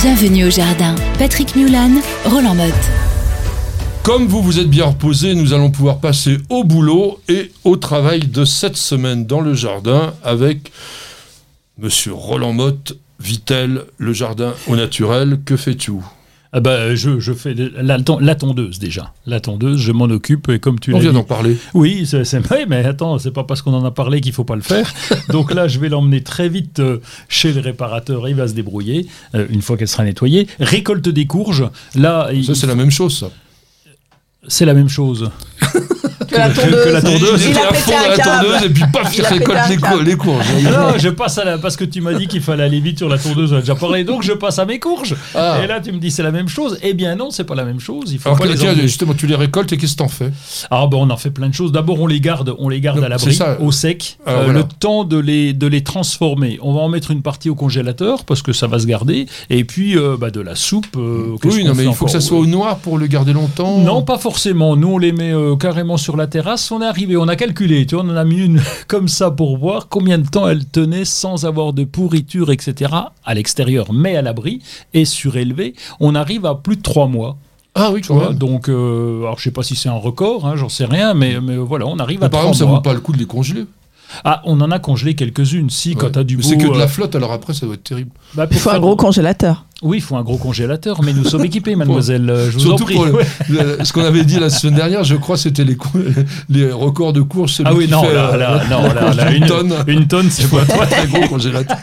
[0.00, 0.94] Bienvenue au jardin.
[1.18, 1.90] Patrick Mulan,
[2.24, 2.72] Roland Motte.
[4.04, 8.20] Comme vous vous êtes bien reposé, nous allons pouvoir passer au boulot et au travail
[8.20, 10.70] de cette semaine dans le jardin avec
[11.78, 15.40] Monsieur Roland Motte, Vitel, le jardin au naturel.
[15.44, 15.94] Que fais-tu?
[16.52, 19.12] Ah bah, je, je fais la, la, tondeuse déjà.
[19.26, 21.58] La tondeuse, je m'en occupe et comme tu On vient d'en parler.
[21.74, 24.56] Oui, c'est vrai, mais attends, c'est pas parce qu'on en a parlé qu'il faut pas
[24.56, 24.92] le faire.
[25.28, 28.28] Donc là, je vais l'emmener très vite euh, chez le réparateur.
[28.28, 30.46] Il va se débrouiller euh, une fois qu'elle sera nettoyée.
[30.58, 31.68] Récolte des courges.
[31.94, 33.18] Là, ça c'est la même chose.
[33.18, 33.30] Ça.
[34.46, 35.30] C'est la même chose.
[36.38, 36.84] que la tondeuse.
[36.84, 37.46] Que la tondeuse.
[37.46, 40.46] Il, à fond dans la tondeuse et puis paf, il, récolte les, les, courges.
[40.64, 43.08] Non, je passe à la, parce que tu m'as dit qu'il fallait aller vite sur
[43.08, 45.14] la tondeuse, on a déjà parlé, donc je passe à mes courges.
[45.34, 45.60] Ah.
[45.62, 46.78] Et là, tu me dis c'est la même chose.
[46.82, 48.12] Eh bien non, c'est pas la même chose.
[48.12, 50.30] Il faut Alors, les justement, tu les récoltes et qu'est-ce que t'en fais?
[50.70, 51.72] Ah bon, on en fait plein de choses.
[51.72, 55.18] D'abord, on les garde, on les garde à l'abri, au sec, euh, le temps de
[55.18, 56.58] les, de les transformer.
[56.62, 59.26] On va en mettre une partie au congélateur parce que ça va se garder.
[59.50, 60.86] Et puis, euh, bah, de la soupe.
[60.96, 63.78] Euh, oui, non, mais il faut que ça soit au noir pour le garder longtemps.
[63.78, 64.76] Non, pas forcément.
[64.76, 66.70] Nous, on les met carrément sur la terrasse.
[66.70, 69.30] On est arrivé, on a calculé, tu vois, on en a mis une comme ça
[69.30, 72.92] pour voir combien de temps elle tenait sans avoir de pourriture, etc.
[73.24, 74.62] à l'extérieur, mais à l'abri
[74.94, 75.74] et surélevée.
[76.00, 77.36] On arrive à plus de trois mois.
[77.74, 78.32] Ah oui, tu vois.
[78.32, 81.40] Donc, euh, alors je sais pas si c'est un record, hein, j'en sais rien, mais,
[81.40, 83.66] mais voilà, on arrive à par exemple, ça vaut pas le coup de les congeler.
[84.24, 86.42] Ah, on en a congelé quelques-unes, si, quand tu as du beau...
[86.42, 88.10] C'est que de la euh, flotte, alors après, ça doit être terrible.
[88.34, 89.66] Bah, il faut un gros congélateur.
[89.80, 92.28] Oui, il faut un gros congélateur, mais nous sommes équipés, mademoiselle.
[92.28, 92.94] Euh, je vous Surtout en prie.
[92.96, 93.06] Pour
[93.86, 95.76] ce qu'on avait dit la semaine dernière, je crois, c'était les,
[96.48, 97.62] les records de course.
[97.64, 99.72] Ah oui, non, là, là, non, là, une, tonne.
[99.86, 101.76] Une tonne, c'est pas très, très gros congélateur.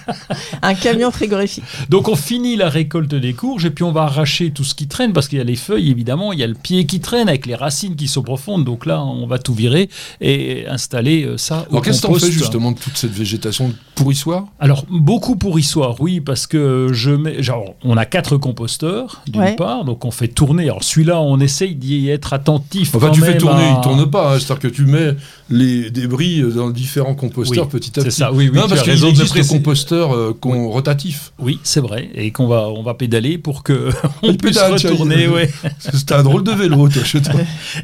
[0.61, 1.63] un camion frigorifique.
[1.89, 4.87] Donc, on finit la récolte des courges et puis on va arracher tout ce qui
[4.87, 7.29] traîne parce qu'il y a les feuilles, évidemment, il y a le pied qui traîne
[7.29, 8.65] avec les racines qui sont profondes.
[8.65, 11.65] Donc là, on va tout virer et installer euh, ça.
[11.69, 16.45] Alors, qu'est-ce qu'on fait justement de toute cette végétation pourrissoire Alors, beaucoup pourrissoire, oui, parce
[16.45, 17.41] que je mets.
[17.41, 20.63] Genre, on a quatre composteurs, d'une part, donc on fait tourner.
[20.63, 22.95] Alors celui-là, on essaye d'y être attentif.
[22.95, 24.33] Enfin, tu fais tourner, il ne tourne pas.
[24.33, 24.39] Hein.
[24.39, 25.15] C'est-à-dire que tu mets
[25.49, 28.11] les débris dans différents composteurs petit à petit.
[28.11, 28.59] C'est ça, oui, oui.
[28.59, 31.31] Non, parce qu'il existe des composteurs euh, rotatifs.
[31.39, 32.09] Oui, c'est vrai.
[32.15, 33.89] Et qu'on va, on va pédaler pour que
[34.23, 35.27] on puisse retourner.
[35.27, 35.49] Ouais.
[35.79, 37.33] C'est un drôle de vélo, toi, chez toi.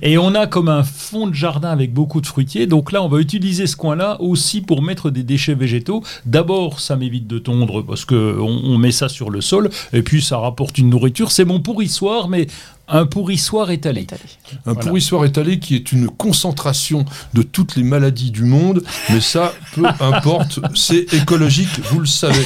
[0.02, 2.68] Et on a comme un fond de jardin avec beaucoup de fruitiers.
[2.68, 6.04] Donc là, on va utiliser ce coin-là aussi pour mettre des déchets végétaux.
[6.26, 9.70] D'abord, ça m'évite de tondre parce qu'on on met ça sur le sol.
[9.92, 11.30] Et puis, ça rapporte une nourriture.
[11.32, 12.48] C'est mon pourrissoir, mais
[12.92, 14.06] un pourrissoir étalé.
[14.66, 19.54] Un pourrissoir étalé qui est une concentration de toutes les maladies du monde, mais ça,
[19.74, 22.46] peu importe, c'est écologique, vous le savez.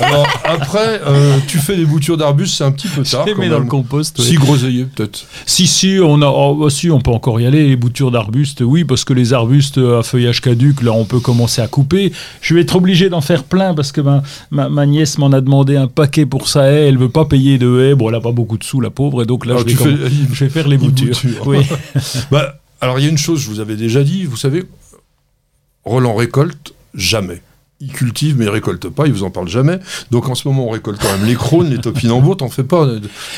[0.00, 3.26] Alors après, euh, tu fais des boutures d'arbustes, c'est un petit peu tard.
[3.26, 4.20] Je mets dans le compost.
[4.20, 5.24] Si groseillier peut-être.
[5.46, 7.66] Si si, on a, oh, bah, si on peut encore y aller.
[7.66, 11.62] Les boutures d'arbustes, oui, parce que les arbustes à feuillage caduc, là, on peut commencer
[11.62, 12.12] à couper.
[12.40, 15.76] Je vais être obligé d'en faire plein parce que ma, ma, nièce m'en a demandé
[15.76, 16.88] un paquet pour sa haie.
[16.88, 17.94] Elle veut pas payer de haie.
[17.94, 20.44] Bon, elle a pas beaucoup de sous, la pauvre, et donc là, je vais je
[20.44, 21.16] vais faire les boutures.
[21.46, 21.58] Oui.
[22.30, 24.64] bah, alors, il y a une chose, je vous avais déjà dit, vous savez,
[25.84, 27.40] Roland récolte jamais
[27.80, 29.78] il cultive mais il récolte pas, il vous en parle jamais.
[30.10, 32.88] Donc en ce moment on récolte quand même les crônes, les topinambours, t'en fais pas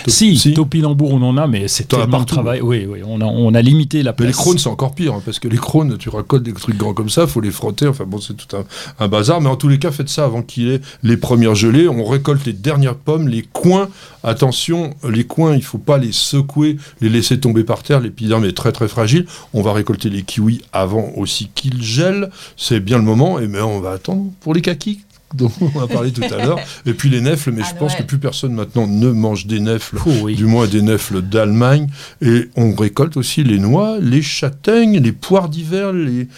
[0.07, 0.55] Si, si.
[0.55, 2.61] topinambours on en a, mais c'est tellement de travail.
[2.61, 4.27] Oui, oui, on a, on a limité la place.
[4.27, 6.77] Mais les crônes c'est encore pire, hein, parce que les crônes, tu récoltes des trucs
[6.77, 8.65] grands comme ça, faut les frotter, enfin bon c'est tout un,
[9.01, 11.89] un, bazar, mais en tous les cas faites ça avant qu'il ait les premières gelées,
[11.89, 13.89] on récolte les dernières pommes, les coins,
[14.25, 18.57] attention, les coins il faut pas les secouer, les laisser tomber par terre, l'épiderme est
[18.57, 23.05] très très fragile, on va récolter les kiwis avant aussi qu'ils gèlent, c'est bien le
[23.05, 25.01] moment, et mais on va attendre pour les kakis
[25.35, 26.59] dont on a parlé tout à l'heure.
[26.87, 29.99] Et puis les nefles, mais je pense que plus personne maintenant ne mange des nefles,
[30.35, 31.89] du moins des nefles d'Allemagne.
[32.23, 36.29] Et on récolte aussi les noix, les châtaignes, les poires d'hiver, les,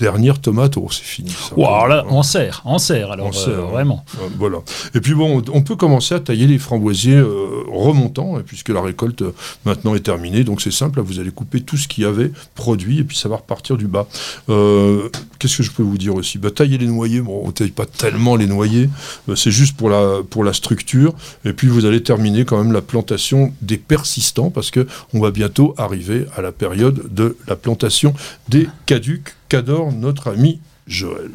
[0.00, 1.30] dernière tomate, oh, c'est fini.
[1.30, 4.04] Ça, wow, là, on sert, on sert, alors, euh, vraiment.
[4.38, 4.58] voilà.
[4.94, 8.80] Et puis bon, on peut commencer à tailler les framboisiers euh, remontants, hein, puisque la
[8.80, 9.32] récolte euh,
[9.64, 10.44] maintenant est terminée.
[10.44, 13.36] Donc c'est simple, vous allez couper tout ce qui avait produit, et puis ça va
[13.36, 14.06] repartir du bas.
[15.38, 16.38] Qu'est-ce que je peux vous dire aussi?
[16.38, 18.90] Bah, Tailler les noyers, bon, on ne taille pas tellement les noyers,
[19.36, 21.14] c'est juste pour la, pour la structure.
[21.44, 25.30] Et puis vous allez terminer quand même la plantation des persistants, parce que on va
[25.30, 28.14] bientôt arriver à la période de la plantation
[28.48, 31.28] des caducs qu'adore notre ami Joël.